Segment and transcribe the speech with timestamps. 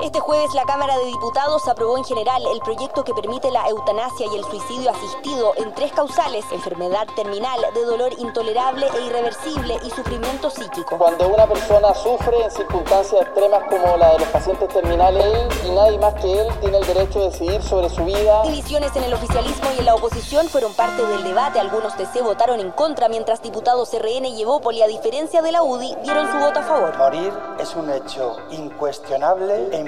[0.00, 4.26] Este jueves la Cámara de Diputados aprobó en general el proyecto que permite la eutanasia
[4.32, 9.90] y el suicidio asistido en tres causales, enfermedad terminal, de dolor intolerable e irreversible y
[9.90, 10.96] sufrimiento psíquico.
[10.98, 15.70] Cuando una persona sufre en circunstancias extremas como la de los pacientes terminales, él y
[15.72, 18.42] nadie más que él tiene el derecho de decidir sobre su vida.
[18.44, 21.58] Divisiones en el oficialismo y en la oposición fueron parte del debate.
[21.58, 25.96] Algunos TC votaron en contra, mientras diputados RN y Evópoli, a diferencia de la UDI,
[26.04, 26.96] dieron su voto a favor.
[26.96, 29.87] Morir es un hecho incuestionable e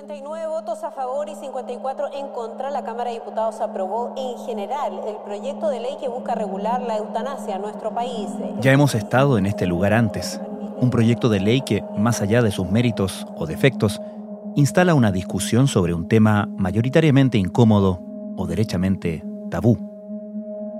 [0.00, 4.98] 79 votos a favor y 54 en contra, la Cámara de Diputados aprobó en general
[5.06, 8.28] el proyecto de ley que busca regular la eutanasia en nuestro país.
[8.62, 10.40] Ya hemos estado en este lugar antes.
[10.80, 14.00] Un proyecto de ley que, más allá de sus méritos o defectos,
[14.56, 18.00] instala una discusión sobre un tema mayoritariamente incómodo
[18.38, 19.76] o derechamente tabú.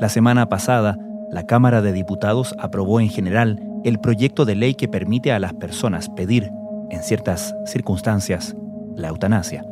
[0.01, 0.97] La semana pasada,
[1.31, 5.53] la Cámara de Diputados aprobó en general el proyecto de ley que permite a las
[5.53, 6.51] personas pedir,
[6.89, 8.57] en ciertas circunstancias,
[8.97, 9.65] la eutanasia.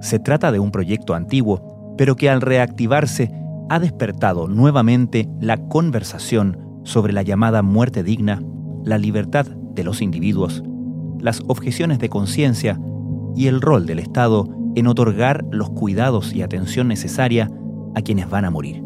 [0.00, 3.32] Se trata de un proyecto antiguo, pero que al reactivarse
[3.68, 8.42] ha despertado nuevamente la conversación sobre la llamada muerte digna,
[8.84, 10.62] la libertad de los individuos,
[11.20, 12.80] las objeciones de conciencia
[13.34, 17.50] y el rol del Estado en otorgar los cuidados y atención necesaria
[17.94, 18.82] a quienes van a morir.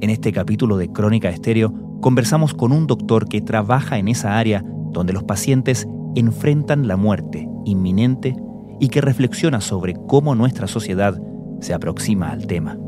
[0.00, 4.64] En este capítulo de Crónica Estéreo conversamos con un doctor que trabaja en esa área
[4.92, 8.36] donde los pacientes enfrentan la muerte inminente
[8.78, 11.20] y que reflexiona sobre cómo nuestra sociedad
[11.60, 12.78] se aproxima al tema.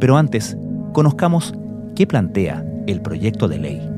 [0.00, 0.56] Pero antes,
[0.92, 1.54] conozcamos
[1.94, 3.94] qué plantea el proyecto de ley.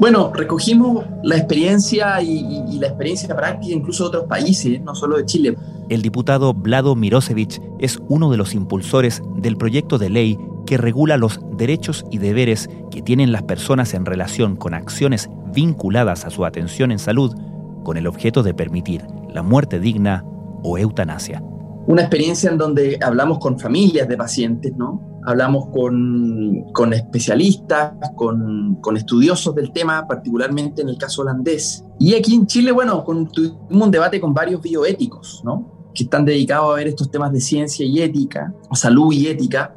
[0.00, 5.26] Bueno, recogimos la experiencia y, la experiencia práctica incluso de otros países, no solo de
[5.26, 5.58] Chile.
[5.90, 10.38] El diputado Vlado Mirosevich es uno de los impulsores del proyecto de ley
[10.70, 16.24] que regula los derechos y deberes que tienen las personas en relación con acciones vinculadas
[16.24, 17.34] a su atención en salud
[17.82, 19.02] con el objeto de permitir
[19.34, 20.24] la muerte digna
[20.62, 21.42] o eutanasia.
[21.88, 25.20] Una experiencia en donde hablamos con familias de pacientes, ¿no?
[25.26, 31.84] Hablamos con, especialistas, con, con, estudiosos del tema, particularmente en el caso holandés.
[31.98, 35.90] Y aquí en Chile, bueno, tuvimos un debate con varios bioéticos, ¿no?
[35.92, 39.74] Que están dedicados a ver estos temas de ciencia y ética, o salud y ética,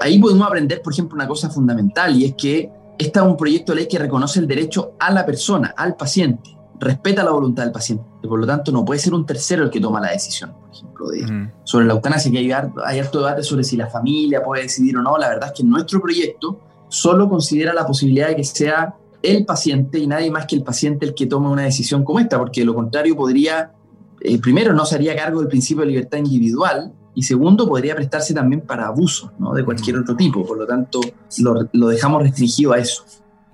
[0.00, 3.72] ahí podemos aprender, por ejemplo, una cosa fundamental y es que este es un proyecto
[3.72, 7.72] de ley que reconoce el derecho a la persona, al paciente, respeta la voluntad del
[7.72, 8.04] paciente.
[8.22, 10.70] Por lo tanto, no puede ser un tercero el que toma la decisión, por
[11.14, 12.52] ejemplo, sobre la eutanasia, que hay,
[12.84, 15.16] hay harto debate sobre si la familia puede decidir o no.
[15.18, 19.98] La verdad es que nuestro proyecto solo considera la posibilidad de que sea el paciente
[19.98, 22.66] y nadie más que el paciente el que tome una decisión como esta, porque de
[22.66, 23.72] lo contrario podría,
[24.20, 28.32] eh, primero, no se haría cargo del principio de libertad individual y segundo, podría prestarse
[28.32, 29.52] también para abusos ¿no?
[29.52, 30.46] de cualquier otro tipo.
[30.46, 31.00] Por lo tanto,
[31.38, 33.04] lo, dejamos restringido a eso.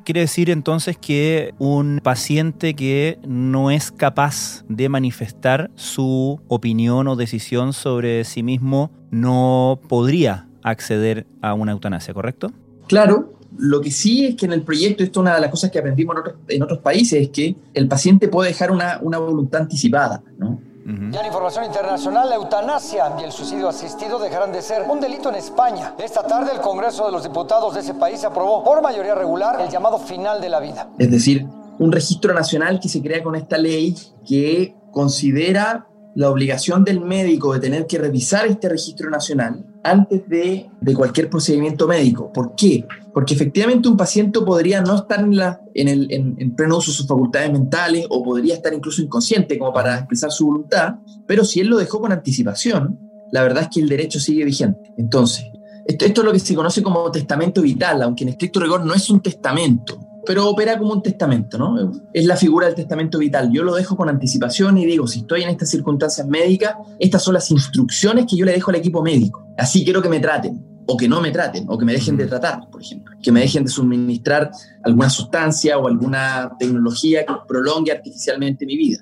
[0.04, 7.16] Quiere decir entonces que un paciente que no es capaz de manifestar su opinión o
[7.16, 12.52] decisión sobre sí mismo no podría acceder a una eutanasia, ¿correcto?
[12.86, 15.70] Claro, lo que sí es que en el proyecto, esto es una de las cosas
[15.70, 19.18] que aprendimos en otros, en otros países, es que el paciente puede dejar una, una
[19.18, 20.58] voluntad anticipada, ¿no?
[20.88, 25.28] Ya en información internacional, la eutanasia y el suicidio asistido dejarán de ser un delito
[25.28, 25.94] en España.
[25.98, 29.68] Esta tarde el Congreso de los Diputados de ese país aprobó por mayoría regular el
[29.68, 30.88] llamado final de la vida.
[30.98, 31.46] Es decir,
[31.78, 33.94] un registro nacional que se crea con esta ley
[34.26, 40.68] que considera la obligación del médico de tener que revisar este registro nacional antes de,
[40.80, 42.32] de, cualquier procedimiento médico.
[42.32, 42.86] ¿Por qué?
[43.14, 46.96] Porque efectivamente un paciente podría no estar en, la, en, el, en, pleno uso de
[46.96, 50.96] sus facultades mentales o podría estar incluso inconsciente como para expresar su voluntad,
[51.26, 52.98] pero si él lo dejó con anticipación,
[53.30, 54.92] la verdad es que el derecho sigue vigente.
[54.96, 55.44] Entonces,
[55.86, 58.94] esto, esto es lo que se conoce como testamento vital, aunque en estricto rigor no
[58.94, 61.92] es un testamento pero opera como un testamento, ¿no?
[62.12, 63.50] Es la figura del testamento vital.
[63.52, 67.34] Yo lo dejo con anticipación y digo, si estoy en estas circunstancias médicas, estas son
[67.34, 69.46] las instrucciones que yo le dejo al equipo médico.
[69.56, 72.26] Así quiero que me traten, o que no me traten, o que me dejen de
[72.26, 73.16] tratar, por ejemplo.
[73.22, 74.50] Que me dejen de suministrar
[74.84, 78.98] alguna sustancia o alguna tecnología que prolongue artificialmente mi vida.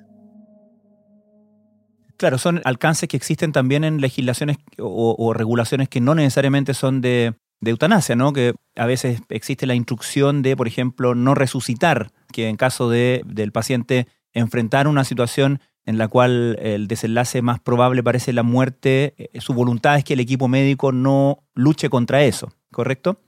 [2.16, 7.34] Claro, son alcances que existen también en legislaciones o regulaciones que no necesariamente son de,
[7.60, 8.32] de eutanasia, ¿no?
[8.32, 13.22] Que a veces existe la instrucción de, por ejemplo, no resucitar, que en caso de,
[13.26, 19.14] del paciente enfrentar una situación en la cual el desenlace más probable parece la muerte,
[19.16, 23.20] eh, su voluntad es que el equipo médico no luche contra eso, ¿correcto?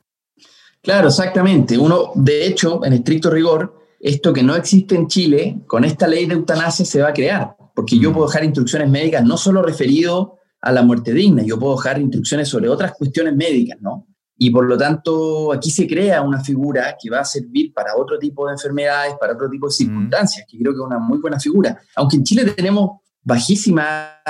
[0.82, 1.78] Claro, exactamente.
[1.78, 6.26] Uno, de hecho, en estricto rigor, esto que no existe en Chile, con esta ley
[6.26, 8.14] de eutanasia se va a crear, porque yo mm.
[8.14, 12.48] puedo dejar instrucciones médicas no solo referido a la muerte digna, yo puedo dejar instrucciones
[12.48, 14.06] sobre otras cuestiones médicas, ¿no?
[14.38, 18.18] Y por lo tanto, aquí se crea una figura que va a servir para otro
[18.18, 19.76] tipo de enfermedades, para otro tipo de mm.
[19.76, 21.78] circunstancias, que creo que es una muy buena figura.
[21.96, 24.22] Aunque en Chile tenemos bajísima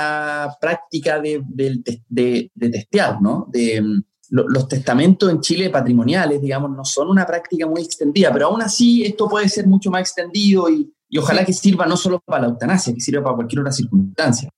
[0.59, 3.47] práctica de, de, de testear, ¿no?
[3.51, 3.81] De,
[4.31, 9.03] los testamentos en Chile patrimoniales, digamos, no son una práctica muy extendida, pero aún así
[9.03, 12.93] esto puede ser mucho más extendido y, ojalá que sirva no solo para la eutanasia,
[12.93, 14.49] que sirva para cualquier otra circunstancia.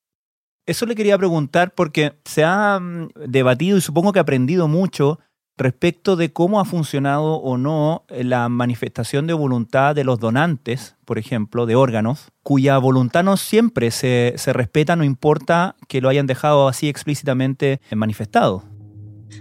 [0.66, 5.20] Eso le quería preguntar porque se ha mm, debatido y supongo que ha aprendido mucho
[5.58, 11.18] respecto de cómo ha funcionado o no la manifestación de voluntad de los donantes, por
[11.18, 16.28] ejemplo, de órganos, cuya voluntad no siempre se, se respeta, no importa que lo hayan
[16.28, 18.64] dejado así explícitamente manifestado.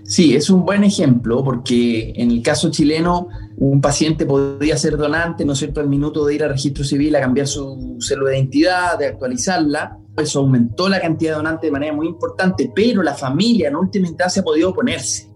[0.05, 5.45] Sí, es un buen ejemplo porque en el caso chileno un paciente podía ser donante,
[5.45, 8.39] ¿no es cierto?, al minuto de ir al registro civil a cambiar su célula de
[8.39, 9.99] identidad, de actualizarla.
[10.17, 14.09] Eso aumentó la cantidad de donantes de manera muy importante, pero la familia en última
[14.09, 15.31] instancia ha podido oponerse.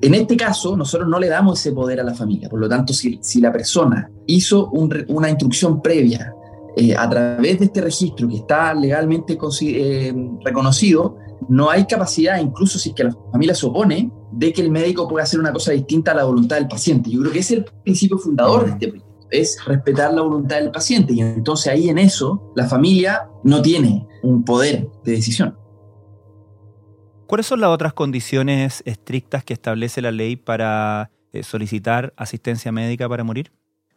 [0.00, 2.48] En este caso, nosotros no le damos ese poder a la familia.
[2.48, 6.32] Por lo tanto, si, la persona hizo una instrucción previa
[6.76, 10.14] eh, a través de este registro que está legalmente eh,
[10.44, 11.16] reconocido,
[11.48, 15.08] no hay capacidad, incluso si es que la familia se opone, de que el médico
[15.08, 17.10] pueda hacer una cosa distinta a la voluntad del paciente.
[17.10, 20.56] Yo creo que ese es el principio fundador de este proyecto, es respetar la voluntad
[20.56, 21.14] del paciente.
[21.14, 25.56] Y entonces ahí en eso la familia no tiene un poder de decisión.
[27.28, 33.06] ¿Cuáles son las otras condiciones estrictas que establece la ley para eh, solicitar asistencia médica
[33.06, 33.52] para morir?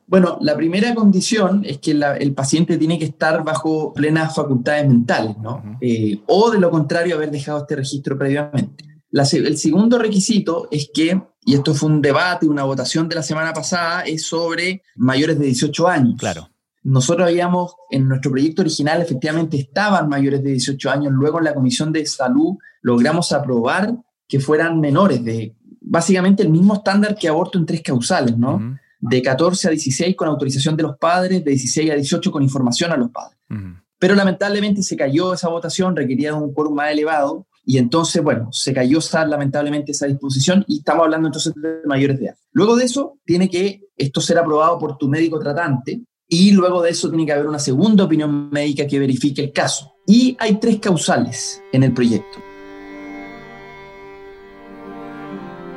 [0.05, 5.37] Bueno, la primera condición es que el paciente tiene que estar bajo plenas facultades mentales,
[5.37, 5.77] ¿no?
[5.79, 8.83] Eh, o de lo contrario, haber dejado este registro previamente.
[9.13, 13.53] el segundo requisito es que, y esto fue un debate, una votación de la semana
[13.53, 16.15] pasada, es sobre mayores de 18 años.
[16.19, 16.49] Claro.
[16.83, 21.53] Nosotros habíamos, en nuestro proyecto original, efectivamente estaban mayores de 18 años, luego en la
[21.53, 23.95] Comisión de Salud logramos aprobar
[24.27, 28.77] que fueran menores de, básicamente el mismo estándar que aborto en tres causales, ¿no?
[28.99, 32.91] de 14 a 16 con autorización de los padres, de 16 a 18 con información
[32.91, 33.37] a los padres.
[33.99, 38.73] Pero lamentablemente se cayó esa votación, requería un quórum más elevado, y entonces, bueno, se
[38.73, 42.35] cayó lamentablemente esa disposición y estamos hablando entonces de mayores de edad.
[42.53, 46.01] Luego de eso, tiene que esto ser aprobado por tu médico tratante
[46.33, 49.95] y luego de eso tiene que haber una segunda opinión médica que verifique el caso.
[50.07, 52.39] Y hay tres causales en el proyecto.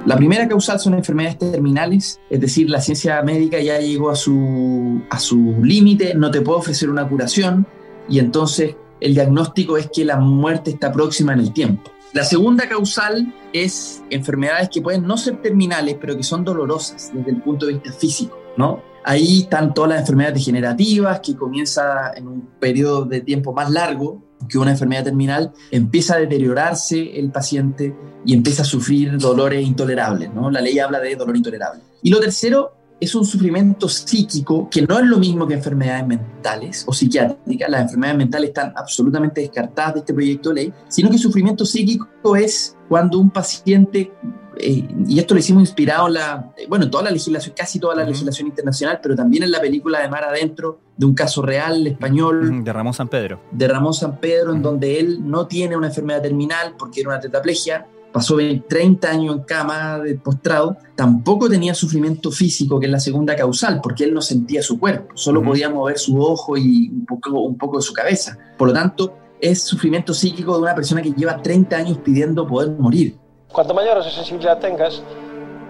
[0.07, 5.03] La primera causal son enfermedades terminales, es decir, la ciencia médica ya llegó a su,
[5.11, 7.67] a su límite, no te puedo ofrecer una curación
[8.09, 11.91] y entonces el diagnóstico es que la muerte está próxima en el tiempo.
[12.13, 17.33] La segunda causal es enfermedades que pueden no ser terminales, pero que son dolorosas desde
[17.33, 18.94] el punto de vista físico, ¿no?
[19.05, 24.23] Ahí están todas las enfermedades degenerativas, que comienza en un periodo de tiempo más largo,
[24.49, 30.33] que una enfermedad terminal, empieza a deteriorarse el paciente y empieza a sufrir dolores intolerables,
[30.33, 30.51] ¿no?
[30.51, 31.83] La ley habla de dolor intolerable.
[32.03, 36.85] Y lo tercero es un sufrimiento psíquico que no es lo mismo que enfermedades mentales
[36.87, 37.69] o psiquiátricas.
[37.69, 42.37] Las enfermedades mentales están absolutamente descartadas de este proyecto de ley, sino que sufrimiento psíquico
[42.37, 44.13] es cuando un paciente
[44.59, 48.05] eh, y esto lo hicimos inspirado en la, bueno, toda la legislación, casi toda la
[48.05, 52.63] legislación internacional, pero también en la película de Mar Adentro, de un caso real español.
[52.65, 53.41] De Ramón San Pedro.
[53.51, 57.21] De Ramón San Pedro, en donde él no tiene una enfermedad terminal porque era una
[57.21, 63.01] tetraplegia, pasó 30 años en cama de postrado, tampoco tenía sufrimiento físico, que es la
[63.01, 67.07] segunda causal, porque él no sentía su cuerpo, solo podía mover su ojo y un
[67.07, 68.39] poco, un poco de su cabeza.
[68.57, 72.71] Por lo tanto, es sufrimiento psíquico de una persona que lleva 30 años pidiendo poder
[72.79, 73.19] morir.
[73.55, 75.01] Cuanto mayor sensibilidad tengas,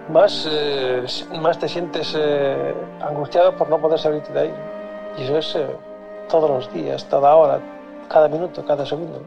[0.09, 1.05] más, eh,
[1.39, 4.53] más te sientes eh, angustiado por no poder salirte de ahí.
[5.19, 5.67] Y eso es eh,
[6.27, 7.59] todos los días, toda hora,
[8.09, 9.21] cada minuto, cada segundo.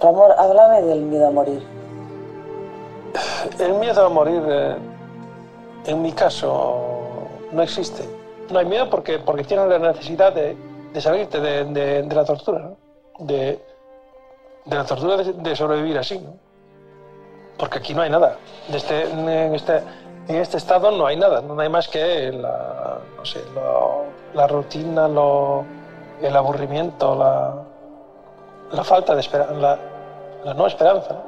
[0.00, 1.62] Ramón, háblame del miedo a morir.
[3.60, 4.42] El miedo a morir,
[5.86, 8.02] en mi caso, no existe.
[8.50, 10.56] No hay miedo porque, porque tienes la necesidad de,
[10.92, 11.66] de salirte de,
[12.02, 12.70] de, la tortura,
[13.20, 13.64] de,
[14.64, 16.18] de la tortura de, sobrevivir así.
[16.18, 16.51] ¿no?
[17.62, 18.38] Porque aquí no hay nada.
[18.74, 19.82] Este, en, este,
[20.26, 23.38] en este estado no hay nada, no hay más que la, no sé,
[24.34, 25.64] la rutina, lo,
[26.20, 27.62] el aburrimiento, la,
[28.72, 29.78] la falta de esperanza, la,
[30.44, 31.22] la, no esperanza.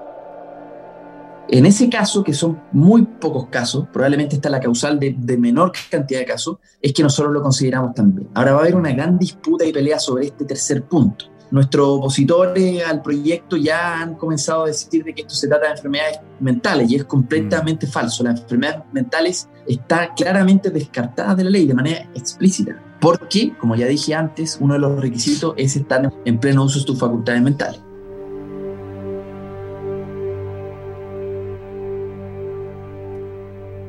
[1.46, 5.70] En ese caso, que son muy pocos casos, probablemente está la causal de, de, menor
[5.88, 8.28] cantidad de casos, es que nosotros lo consideramos también.
[8.34, 11.26] Ahora va a haber una gran disputa y pelea sobre este tercer punto.
[11.50, 15.72] Nuestros opositores al proyecto ya han comenzado a decir de que esto se trata de
[15.72, 17.90] enfermedades mentales y es completamente mm.
[17.90, 18.24] falso.
[18.24, 23.86] Las enfermedades mentales están claramente descartadas de la ley de manera explícita, porque, como ya
[23.86, 27.80] dije antes, uno de los requisitos es estar en pleno uso de tus facultades mentales.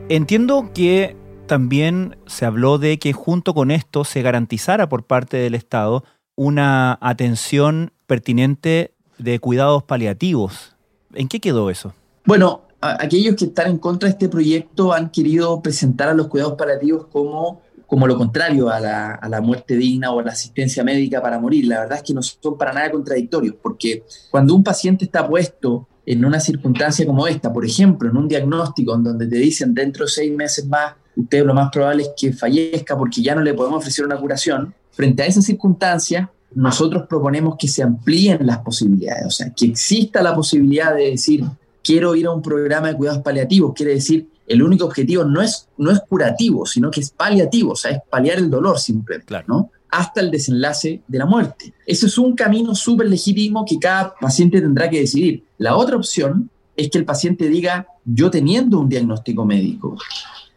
[0.07, 5.55] Entiendo que también se habló de que junto con esto se garantizara por parte del
[5.55, 6.03] Estado
[6.35, 10.75] una atención pertinente de cuidados paliativos.
[11.13, 11.93] ¿En qué quedó eso?
[12.25, 16.55] Bueno, aquellos que están en contra de este proyecto han querido presentar a los cuidados
[16.55, 20.83] paliativos como, como lo contrario a la, a la, muerte digna o a la asistencia
[20.83, 21.65] médica para morir.
[21.67, 25.87] La verdad es que no son para nada contradictorios, porque cuando un paciente está puesto
[26.05, 30.05] en una circunstancia como esta, por ejemplo, en un diagnóstico en donde te dicen dentro
[30.05, 33.53] de seis meses más, usted lo más probable es que fallezca porque ya no le
[33.53, 39.25] podemos ofrecer una curación, frente a esa circunstancia, nosotros proponemos que se amplíen las posibilidades,
[39.25, 41.43] o sea, que exista la posibilidad de decir,
[41.83, 45.67] quiero ir a un programa de cuidados paliativos, quiere decir, el único objetivo no es,
[45.77, 49.45] no es curativo, sino que es paliativo, o sea, es paliar el dolor simplemente, claro.
[49.47, 49.71] ¿no?
[49.95, 51.73] Hasta el desenlace de la muerte.
[51.85, 55.43] Ese es un camino súper legítimo que cada paciente tendrá que decidir.
[55.57, 59.97] La otra opción es que el paciente diga, yo teniendo un diagnóstico médico,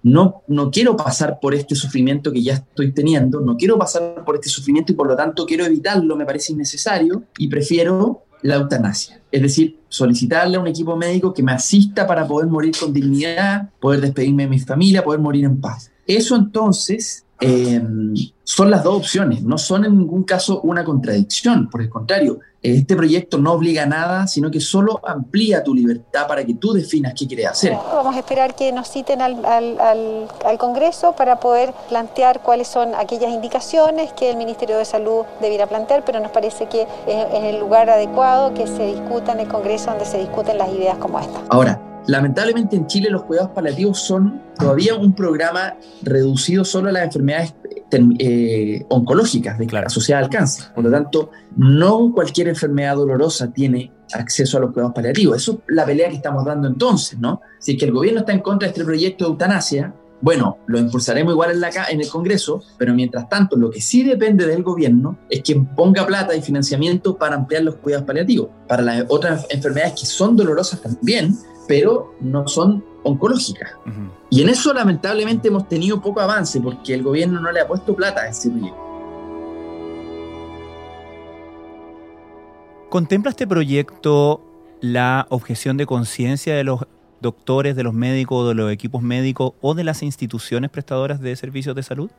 [0.02, 4.35] no, no quiero pasar por este sufrimiento que ya estoy teniendo, no quiero pasar por
[4.35, 9.21] este sufrimiento y por lo tanto quiero evitarlo, me parece innecesario y prefiero la eutanasia.
[9.30, 13.71] Es decir, solicitarle a un equipo médico que me asista para poder morir con dignidad,
[13.80, 15.90] poder despedirme de mi familia, poder morir en paz.
[16.07, 17.80] Eso entonces eh,
[18.42, 22.97] son las dos opciones, no son en ningún caso una contradicción, por el contrario, este
[22.97, 27.14] proyecto no obliga a nada, sino que solo amplía tu libertad para que tú definas
[27.16, 27.73] qué quieres hacer.
[27.92, 32.95] Vamos a esperar que nos citen al, al, al, Congreso para poder plantear cuáles son
[32.97, 37.45] aquellas indicaciones que el Ministerio de Salud debiera plantear, pero nos parece que es, es
[37.45, 41.21] el lugar adecuado que se discuta en el Congreso donde se discuten las ideas como
[41.21, 41.40] esta.
[41.50, 47.04] Ahora, Lamentablemente en Chile los cuidados paliativos son todavía un programa reducido solo a las
[47.04, 47.54] enfermedades
[48.18, 49.88] eh, oncológicas de, claro.
[49.88, 50.64] asociadas al cáncer.
[50.74, 55.36] Por lo tanto, no cualquier enfermedad dolorosa tiene acceso a los cuidados paliativos.
[55.36, 57.42] Eso es la pelea que estamos dando entonces, ¿no?
[57.58, 60.78] Si es que el gobierno está en contra de este proyecto de eutanasia, bueno, lo
[60.78, 64.62] impulsaremos igual en, la, en el Congreso, pero mientras tanto, lo que sí depende del
[64.62, 68.48] gobierno es que ponga plata y financiamiento para ampliar los cuidados paliativos.
[68.66, 71.37] Para las otras enfermedades que son dolorosas también,
[71.68, 73.70] pero no son oncológicas.
[74.30, 77.94] Y en eso lamentablemente hemos tenido poco avance porque el gobierno no le ha puesto
[77.94, 78.88] plata a ese proyecto.
[82.88, 84.40] ¿Contempla este proyecto
[84.80, 86.87] la objeción de conciencia de los
[87.20, 91.75] doctores, de los médicos, de los equipos médicos o de las instituciones prestadoras de servicios
[91.75, 92.10] de salud?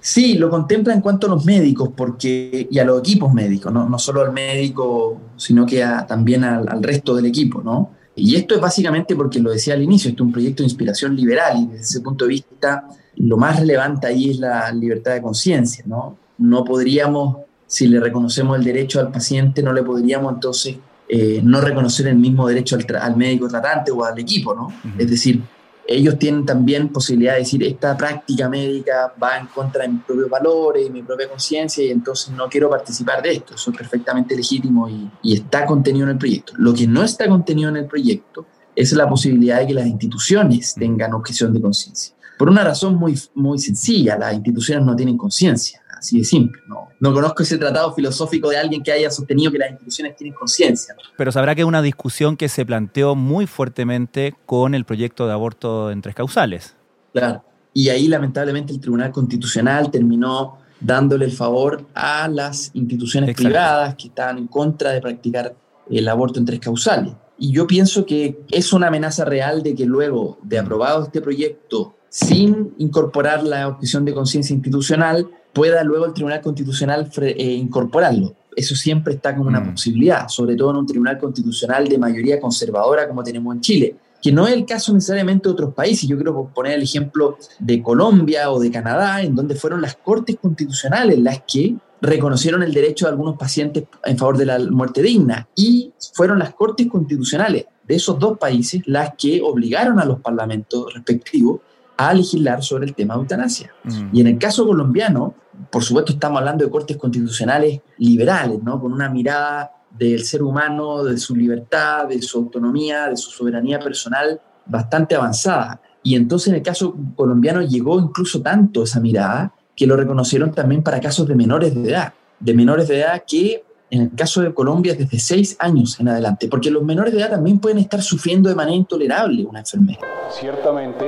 [0.00, 3.88] Sí, lo contempla en cuanto a los médicos porque, y a los equipos médicos, no,
[3.88, 7.90] no solo al médico, sino que también al, al, resto del equipo, ¿no?
[8.16, 11.14] Y esto es básicamente porque lo decía al inicio, esto es un proyecto de inspiración
[11.14, 15.22] liberal y desde ese punto de vista lo más relevante ahí es la libertad de
[15.22, 16.16] conciencia, ¿no?
[16.38, 20.76] No podríamos, si le reconocemos el derecho al paciente, no le podríamos entonces
[21.12, 24.72] eh, no reconocer el mismo derecho al, al, médico tratante o al equipo, ¿no?
[24.96, 25.42] Es decir,
[25.84, 30.30] ellos tienen también posibilidad de decir, esta práctica médica va en contra de mis propios
[30.30, 33.56] valores y mi propia conciencia y entonces no quiero participar de esto.
[33.56, 36.52] Eso es perfectamente legítimo y, y, está contenido en el proyecto.
[36.58, 40.74] Lo que no está contenido en el proyecto es la posibilidad de que las instituciones
[40.74, 42.14] tengan objeción de conciencia.
[42.38, 46.60] Por una razón muy, muy sencilla, las instituciones no tienen conciencia así de simple.
[46.66, 50.34] No, no conozco ese tratado filosófico de alguien que haya sostenido que las instituciones tienen
[50.34, 50.96] conciencia.
[51.16, 55.32] Pero sabrá que es una discusión que se planteó muy fuertemente con el proyecto de
[55.32, 56.74] aborto en tres causales.
[57.12, 57.44] Claro.
[57.72, 63.48] Y ahí lamentablemente el Tribunal Constitucional terminó dándole el favor a las instituciones Exacto.
[63.48, 65.54] privadas que estaban en contra de practicar
[65.88, 67.12] el aborto en tres causales.
[67.38, 71.94] Y yo pienso que es una amenaza real de que luego de aprobado este proyecto
[72.10, 78.34] sin incorporar la objeción de conciencia institucional, pueda luego el Tribunal Constitucional eh, incorporarlo.
[78.56, 79.72] Eso siempre está como una mm.
[79.72, 84.32] posibilidad, sobre todo en un Tribunal Constitucional de mayoría conservadora como tenemos en Chile, que
[84.32, 86.08] no es el caso necesariamente de otros países.
[86.08, 90.36] Yo quiero poner el ejemplo de Colombia o de Canadá, en donde fueron las Cortes
[90.40, 95.48] Constitucionales las que reconocieron el derecho de algunos pacientes en favor de la muerte digna
[95.54, 100.92] y fueron las Cortes Constitucionales de esos dos países las que obligaron a los parlamentos
[100.94, 101.60] respectivos
[102.08, 103.72] a legislar sobre el tema de eutanasia.
[103.84, 104.08] Mm.
[104.12, 105.34] Y en el caso colombiano,
[105.70, 108.80] por supuesto estamos hablando de cortes constitucionales liberales, ¿no?
[108.80, 113.78] con una mirada del ser humano, de su libertad, de su autonomía, de su soberanía
[113.78, 115.80] personal bastante avanzada.
[116.02, 120.82] Y entonces en el caso colombiano llegó incluso tanto esa mirada que lo reconocieron también
[120.82, 124.54] para casos de menores de edad, de menores de edad que en el caso de
[124.54, 128.48] Colombia desde seis años en adelante, porque los menores de edad también pueden estar sufriendo
[128.48, 130.00] de manera intolerable una enfermedad.
[130.30, 131.04] Ciertamente,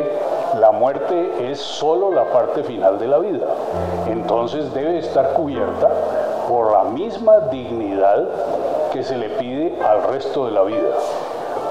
[0.73, 3.47] la muerte es solo la parte final de la vida,
[4.07, 5.91] entonces debe estar cubierta
[6.49, 8.26] por la misma dignidad
[8.91, 10.97] que se le pide al resto de la vida.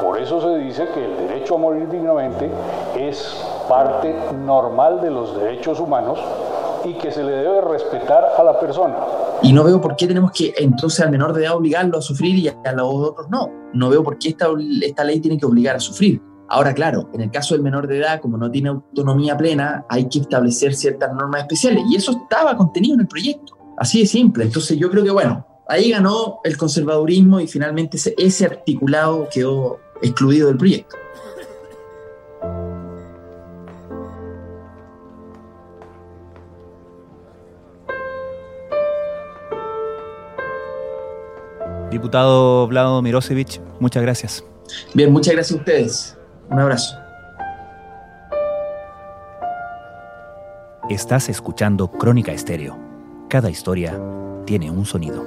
[0.03, 2.51] Por eso se dice que el derecho a morir dignamente
[2.95, 4.15] es parte
[4.45, 6.19] normal de los derechos humanos
[6.85, 8.97] y que se le debe respetar a la persona.
[9.41, 12.35] Y no veo por qué tenemos que entonces al menor de edad obligarlo a sufrir
[12.37, 13.49] y a los otros no.
[13.73, 14.47] No veo por qué esta,
[14.83, 16.21] esta ley tiene que obligar a sufrir.
[16.53, 20.09] Ahora, claro, en el caso del menor de edad, como no tiene autonomía plena, hay
[20.09, 21.85] que establecer ciertas normas especiales.
[21.89, 23.57] Y eso estaba contenido en el proyecto.
[23.77, 24.43] Así de simple.
[24.43, 29.79] Entonces yo creo que, bueno, ahí ganó el conservadurismo y finalmente ese, ese articulado quedó
[30.01, 30.97] excluido del proyecto.
[41.89, 44.43] Diputado Vlado Mirosevich, muchas gracias.
[44.93, 46.17] Bien, muchas gracias a ustedes.
[46.51, 46.99] Un abrazo.
[50.89, 52.77] Estás escuchando Crónica Estéreo.
[53.29, 53.97] Cada historia
[54.45, 55.25] tiene un sonido.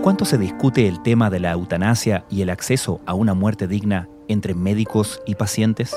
[0.00, 4.08] ¿Cuánto se discute el tema de la eutanasia y el acceso a una muerte digna
[4.28, 5.94] entre médicos y pacientes?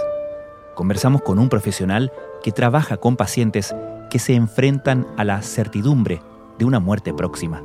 [0.75, 2.11] Conversamos con un profesional
[2.43, 3.73] que trabaja con pacientes
[4.09, 6.21] que se enfrentan a la certidumbre
[6.61, 7.59] de una muerte próxima.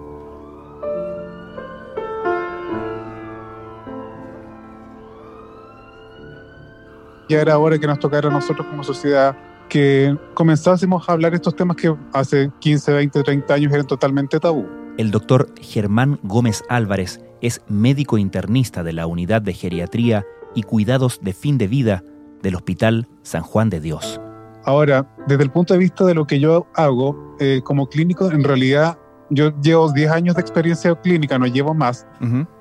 [7.29, 9.37] Ya era hora que nos tocara a nosotros como sociedad
[9.69, 14.67] que comenzásemos a hablar estos temas que hace 15, 20, 30 años eran totalmente tabú.
[14.97, 20.25] El doctor Germán Gómez Álvarez es médico internista de la Unidad de Geriatría
[20.55, 22.03] y Cuidados de Fin de Vida
[22.41, 24.19] del Hospital San Juan de Dios.
[24.67, 28.43] Ahora, desde el punto de vista de lo que yo hago eh, como clínico, en
[28.43, 28.99] realidad
[29.31, 32.05] yo llevo 10 años de experiencia clínica, no llevo más.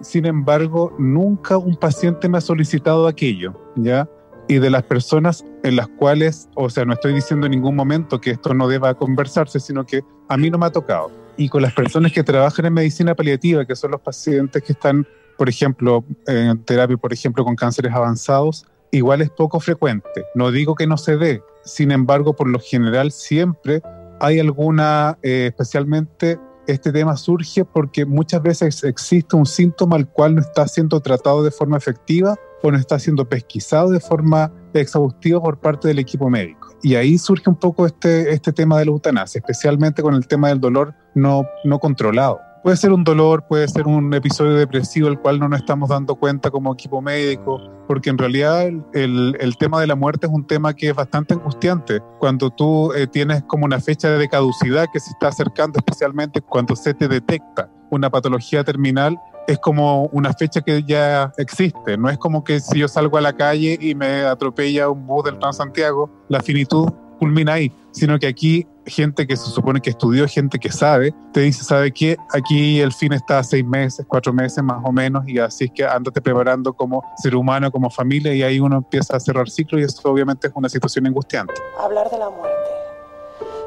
[0.02, 4.08] Sin embargo, nunca un paciente me ha solicitado aquello, ¿ya?
[4.48, 8.22] Y de las personas en las cuales, o sea, no estoy diciendo en ningún momento
[8.22, 11.12] que esto no deba conversarse, sino que a mí no me ha tocado.
[11.38, 15.08] Y con las personas que trabajan en medicina paliativa, que son los pacientes que están,
[15.40, 20.26] por ejemplo, en terapia, por ejemplo, con cánceres avanzados, igual es poco frecuente.
[20.36, 23.82] No digo que no se dé, sin embargo, por lo general siempre
[24.20, 30.36] hay alguna, eh, especialmente este tema surge porque muchas veces existe un síntoma al cual
[30.36, 35.42] no está siendo tratado de forma efectiva o no está siendo pesquisado de forma exhaustiva
[35.42, 36.76] por parte del equipo médico.
[36.82, 40.50] Y ahí surge un poco este, este tema de la eutanasia, especialmente con el tema
[40.50, 42.40] del dolor no, no controlado.
[42.66, 46.16] Puede ser un dolor, puede ser un episodio depresivo el cual no nos estamos dando
[46.16, 50.74] cuenta como equipo médico, porque en realidad el, tema de la muerte es un tema
[50.74, 52.02] que es bastante angustiante.
[52.18, 56.76] Cuando tú eh, tienes como una fecha de caducidad que se está acercando, especialmente cuando
[56.76, 59.16] se te detecta una patología terminal,
[59.48, 62.00] es como una fecha que ya existe.
[62.00, 65.26] No es como que si yo salgo a la calle y me atropella un bus
[65.26, 70.28] del Transantiago, la finitud culmina ahí, sino que aquí gente que se supone que estudió,
[70.28, 72.18] gente que sabe, te dice, ¿sabe qué?
[72.34, 75.86] Aquí el fin está seis meses, cuatro meses más o menos, y así es que
[75.86, 79.84] ándate preparando como ser humano, como familia, y ahí uno empieza a cerrar ciclo y
[79.84, 81.54] eso obviamente es una situación angustiante.
[81.80, 82.56] Hablar de la muerte.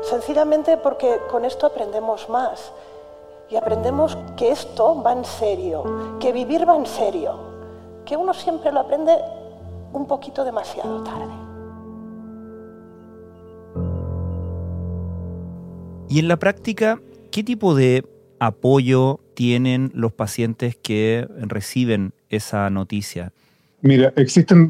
[0.09, 2.73] Sencillamente porque con esto aprendemos más
[3.51, 7.35] y aprendemos que esto va en serio, que vivir va en serio,
[8.05, 9.17] que uno siempre lo aprende
[9.93, 11.48] un poquito demasiado tarde.
[16.09, 18.05] Y en la práctica, ¿qué tipo de
[18.41, 23.33] apoyo tienen los pacientes que reciben esa noticia?
[23.81, 24.69] Mira, existen,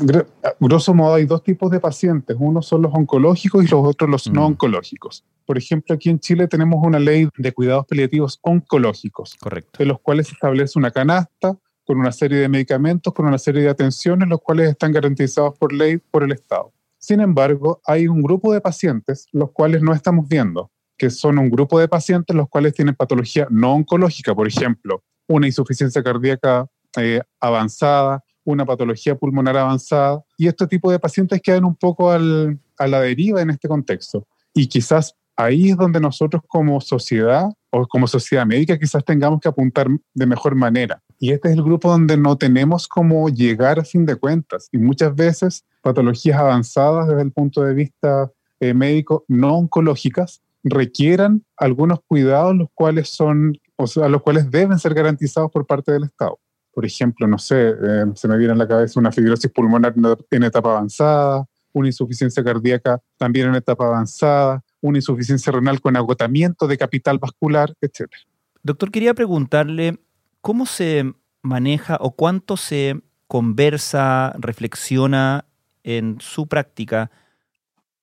[0.60, 2.36] grosso modo, hay dos tipos de pacientes.
[2.38, 4.44] Uno son los oncológicos y los otros los no mm.
[4.44, 5.24] oncológicos.
[5.46, 9.78] Por ejemplo, aquí en Chile tenemos una ley de cuidados paliativos oncológicos, Correcto.
[9.78, 13.62] de los cuales se establece una canasta con una serie de medicamentos, con una serie
[13.62, 16.70] de atenciones, los cuales están garantizados por ley por el Estado.
[16.98, 21.48] Sin embargo, hay un grupo de pacientes los cuales no estamos viendo, que son un
[21.48, 27.20] grupo de pacientes los cuales tienen patología no oncológica, por ejemplo, una insuficiencia cardíaca eh,
[27.40, 33.00] avanzada, una patología pulmonar avanzada, y este tipo de pacientes quedan un poco a la
[33.00, 34.26] deriva en este contexto.
[34.52, 39.48] Y quizás ahí es donde nosotros como sociedad o como sociedad médica quizás tengamos que
[39.48, 41.00] apuntar de mejor manera.
[41.20, 44.68] Y este es el grupo donde no tenemos cómo llegar a fin de cuentas.
[44.72, 51.44] Y muchas veces patologías avanzadas desde el punto de vista eh, médico no oncológicas requieran
[51.56, 56.04] algunos cuidados los cuales son, o sea, los cuales deben ser garantizados por parte del
[56.04, 56.38] Estado.
[56.72, 59.94] Por ejemplo, no sé, eh, se me viene a la cabeza una fibrosis pulmonar
[60.30, 66.66] en etapa avanzada, una insuficiencia cardíaca también en etapa avanzada, una insuficiencia renal con agotamiento
[66.66, 68.10] de capital vascular, etc.
[68.62, 69.98] Doctor, quería preguntarle
[70.40, 75.44] cómo se maneja o cuánto se conversa, reflexiona
[75.82, 77.10] en su práctica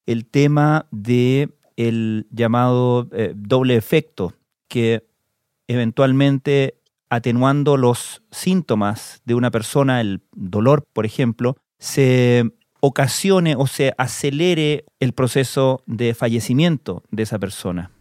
[0.06, 4.34] el tema de el llamado eh, doble efecto,
[4.68, 5.06] que
[5.68, 13.94] eventualmente atenuando los síntomas de una persona, el dolor, por ejemplo, se ocasione o se
[13.98, 17.92] acelere el proceso de fallecimiento de esa persona.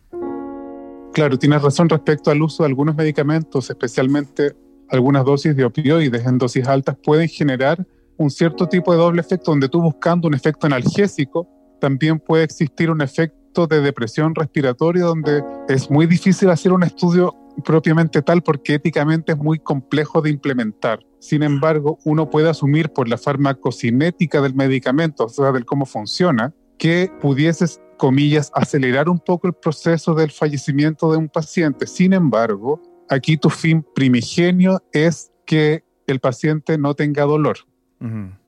[1.13, 4.53] Claro, tienes razón respecto al uso de algunos medicamentos, especialmente
[4.91, 9.51] algunas dosis de opioides en dosis altas pueden generar un cierto tipo de doble efecto
[9.51, 11.49] donde tú buscando un efecto analgésico,
[11.81, 17.35] también puede existir un efecto de depresión respiratoria donde es muy difícil hacer un estudio
[17.65, 21.01] propiamente tal porque éticamente es muy complejo de implementar.
[21.21, 26.53] Sin embargo, uno puede asumir por la farmacocinética del medicamento, o sea, del cómo funciona,
[26.79, 31.87] que pudieses, comillas, acelerar un poco el proceso del fallecimiento de un paciente.
[31.87, 37.59] Sin embargo, aquí tu fin primigenio es que el paciente no tenga dolor.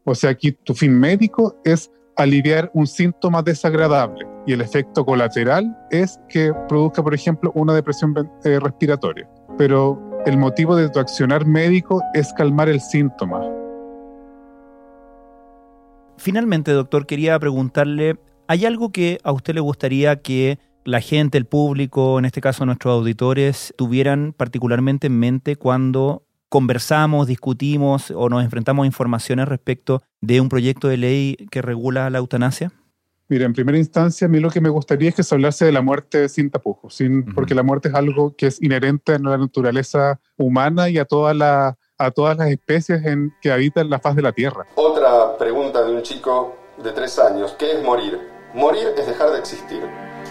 [0.04, 5.76] O sea, aquí tu fin médico es aliviar un síntoma desagradable y el efecto colateral
[5.90, 9.28] es que produzca, por ejemplo, una depresión eh, respiratoria.
[9.58, 13.42] Pero el motivo de tu accionar médico es calmar el síntoma.
[16.16, 18.16] Finalmente, doctor, quería preguntarle,
[18.48, 22.64] ¿hay algo que a usted le gustaría que la gente, el público, en este caso
[22.64, 30.02] nuestros auditores, tuvieran particularmente en mente cuando conversamos, discutimos o nos enfrentamos a informaciones respecto
[30.20, 32.72] de un proyecto de ley que regula la eutanasia?
[33.28, 35.72] Mira, en primera instancia, a mí lo que me gustaría es que se hablase de
[35.72, 39.36] la muerte sin tapujos, sin, porque la muerte es algo que es inherente a la
[39.36, 44.14] naturaleza humana y a, toda la, a todas las especies en, que habitan la faz
[44.14, 44.64] de la Tierra.
[44.76, 48.20] Otra pregunta de un chico de tres años, ¿qué es morir?
[48.54, 49.82] Morir es dejar de existir.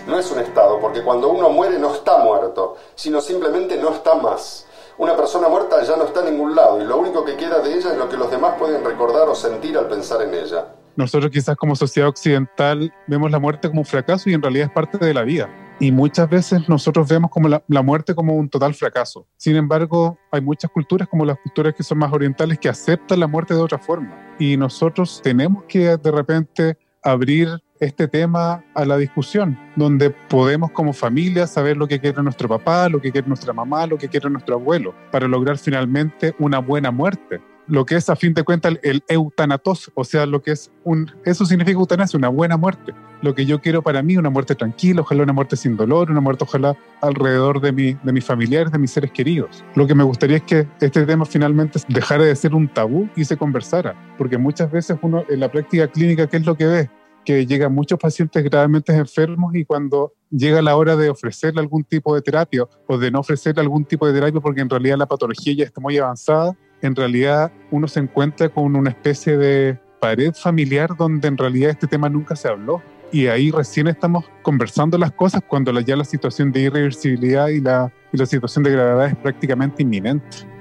[0.07, 4.15] No es un estado, porque cuando uno muere no está muerto, sino simplemente no está
[4.15, 4.67] más.
[4.97, 7.73] Una persona muerta ya no está en ningún lado y lo único que queda de
[7.73, 10.67] ella es lo que los demás pueden recordar o sentir al pensar en ella.
[10.95, 14.73] Nosotros quizás como sociedad occidental vemos la muerte como un fracaso y en realidad es
[14.73, 15.49] parte de la vida.
[15.81, 19.27] Y muchas veces nosotros vemos como la, la, muerte como un total fracaso.
[19.35, 23.27] Sin embargo, hay muchas culturas, como las culturas que son más orientales, que aceptan la
[23.27, 24.17] muerte de otra forma.
[24.39, 30.93] Y nosotros tenemos que de repente abrir este tema a la discusión, donde podemos como
[30.93, 34.29] familia saber lo que quiere nuestro papá, lo que quiere nuestra mamá, lo que quiere
[34.29, 38.77] nuestro abuelo, para lograr finalmente una buena muerte lo que es a fin de cuentas
[38.83, 42.93] el, eutanatos, o sea, lo que es un, eso significa eutanasia, una buena muerte.
[43.21, 46.21] Lo que yo quiero para mí, una muerte tranquila, ojalá una muerte sin dolor, una
[46.21, 49.63] muerte ojalá alrededor de, mi, de mis familiares, de mis seres queridos.
[49.73, 53.25] Lo que me gustaría es que este tema finalmente dejara de ser un tabú y
[53.25, 56.89] se conversara, porque muchas veces uno en la práctica clínica, ¿qué es lo que ve?
[57.25, 62.15] Que llegan muchos pacientes gravemente enfermos y cuando llega la hora de ofrecerle algún tipo
[62.15, 65.53] de terapia o de no ofrecerle algún tipo de terapia porque en realidad la patología
[65.53, 70.95] ya está muy avanzada, en realidad uno se encuentra con una especie de pared familiar
[70.95, 72.81] donde en realidad este tema nunca se habló.
[73.11, 77.91] Y ahí recién estamos conversando las cosas cuando ya la situación de irreversibilidad y la,
[78.11, 80.54] y la situación de gravedad es prácticamente inminente.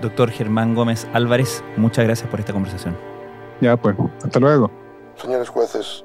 [0.00, 2.96] Doctor Germán Gómez Álvarez, muchas gracias por esta conversación.
[3.60, 4.70] Ya, pues, hasta luego.
[5.16, 6.04] Señores jueces,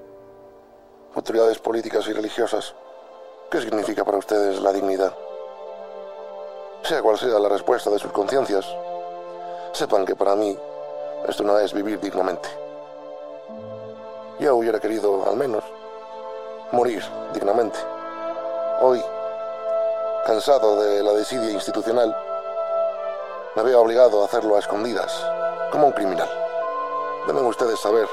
[1.13, 2.73] autoridades políticas y religiosas,
[3.49, 5.13] ¿qué significa para ustedes la dignidad?
[6.83, 8.65] Sea cual sea la respuesta de sus conciencias,
[9.73, 10.57] sepan que para mí
[11.27, 12.47] esto no es vivir dignamente.
[14.39, 15.63] Yo hubiera querido, al menos,
[16.71, 17.77] morir dignamente.
[18.81, 18.99] Hoy,
[20.25, 22.15] cansado de la desidia institucional,
[23.55, 25.11] me veo obligado a hacerlo a escondidas,
[25.71, 26.29] como un criminal.
[27.27, 28.07] Deben ustedes saber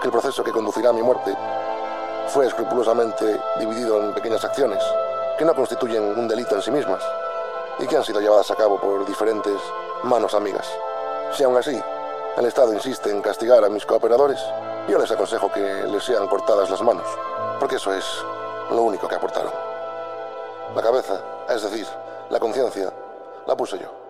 [0.00, 1.36] que el proceso que conducirá a mi muerte
[2.28, 4.82] fue escrupulosamente dividido en pequeñas acciones
[5.38, 7.02] que no constituyen un delito en sí mismas
[7.78, 9.56] y que han sido llevadas a cabo por diferentes
[10.02, 10.68] manos amigas.
[11.32, 11.80] Si aún así
[12.36, 14.40] el Estado insiste en castigar a mis cooperadores,
[14.88, 17.06] yo les aconsejo que les sean cortadas las manos,
[17.60, 18.04] porque eso es
[18.70, 19.52] lo único que aportaron.
[20.74, 21.86] La cabeza, es decir,
[22.30, 22.92] la conciencia,
[23.46, 24.09] la puse yo.